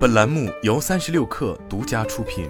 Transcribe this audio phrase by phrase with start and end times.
[0.00, 2.48] 本栏目由三十六氪独家出品。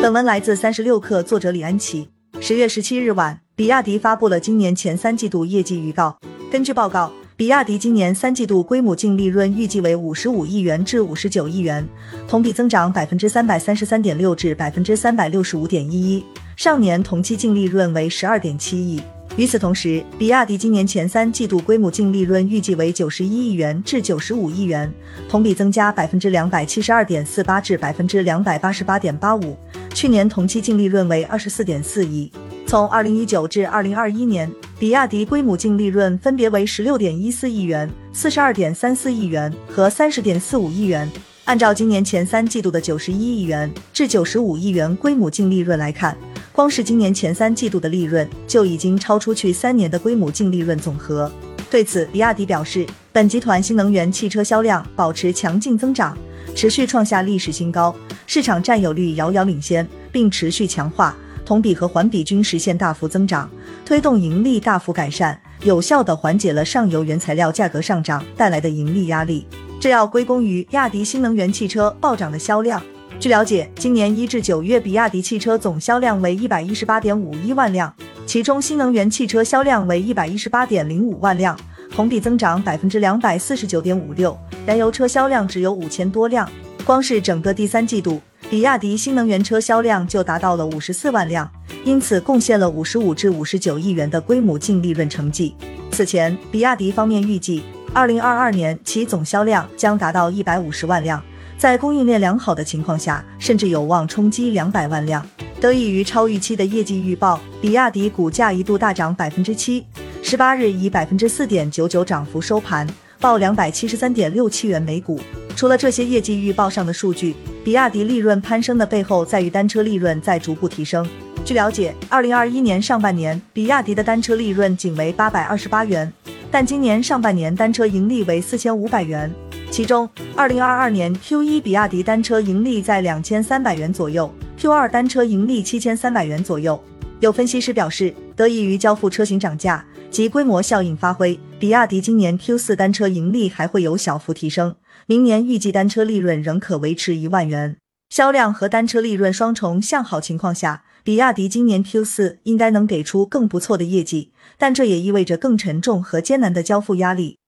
[0.00, 2.08] 本文来自三十六氪，作者李安琪。
[2.40, 6.18] 十月十七日晚，比亚迪发布了今年前三季度业绩预告。
[6.50, 11.86] 根据报告，比亚迪今年三季度归母净利润预计为五十五亿元至五十九亿元，
[12.26, 16.24] 同比增长百分之三百三十三点六至百分之三百六十五点一一。
[16.56, 19.02] 上年同期净利润为十二点七亿。
[19.36, 24.88] 与此同时，比亚迪今年前三季度归母净利润预计为九十一亿元至九十五亿元，
[25.28, 29.56] 同比增加百分之两百七十二点四八至百分之两百八十八点八五。
[29.92, 32.30] 去年同期净利润为二十四点四亿。
[32.64, 34.48] 从二零一九至二零二一年，
[34.78, 41.10] 比亚迪归母净利润分别为十六点一四亿元、四十二点三四亿元和三十点四五亿元。
[41.44, 46.16] 按照今年前三季度的九十一亿元至九十五亿元归母净利润来看，
[46.54, 51.28] 光是今年前三季度的利润就已经超出去三年的归母净利润总和。
[51.68, 56.16] 对此，比亚迪表示，本集团新能源汽车销量保持强劲增长，
[56.54, 57.92] 持续创下历史新高，
[58.28, 63.50] 市场占有率遥遥领先，并持续强化，同比和环比均实现大幅增长，
[63.84, 69.44] 推动盈利大幅改善，有效地缓解了上游原材料价格上涨带来的盈利压力。
[69.80, 72.80] 这要归功于比亚迪新能源汽车暴涨的销量。
[73.20, 77.92] 据了解，今年一至九月，比亚迪汽车总销量为一百一十八点五一万辆，
[78.26, 81.58] 其中新能源汽车销量为一百一十八点零五万辆，
[81.90, 86.46] 同比增长百分之两百四十九点五六；燃油车销量只有五千多辆。
[86.84, 91.50] 光是整个第三季度，比亚迪新能源车销量就达到了五十四万辆，
[91.82, 95.56] 因此贡献了五十五至五十九亿元的归母净利润成绩。
[95.90, 97.62] 此前，比亚迪方面预计，
[97.94, 101.22] 二零二二年其总销量将达到一百五十万辆。
[101.56, 105.24] 在供应链良好的情况下，甚至有望冲击两百万辆。
[105.60, 109.86] 得益于超预期的业绩预报，比亚迪股价一度大涨百分之七，
[110.22, 112.86] 十八日以百分之四点九九涨幅收盘，
[113.18, 115.18] 报两百七十三点六七元每股。
[115.56, 121.06] 除了这些业绩预报上的数据，比亚迪利润攀升的背后在于单车利润在逐步提升。
[121.44, 126.12] 据了解，二零二一年上半年，比亚迪的单车利润仅为八百二十八元，
[126.50, 129.32] 但今年上半年单车盈利为四千五百元。
[129.74, 136.80] 其中，二零二二年 Q 一比亚迪单车盈利在两千三百元左右，Q 二单车盈利七千三百元左右。
[137.18, 144.76] 有分析师表示，得益于交付车型涨价及规模效应发挥，比亚迪今年 Q 四单车盈利还会有小幅提升，
[145.08, 147.76] 明年预计单车利润仍可维持一万元。
[148.10, 157.38] 销量和单车利润双重向好情况下，比亚迪今年 Q 四应该能给出更不错的业绩，但这也意味着更沉重和艰难的交付压力。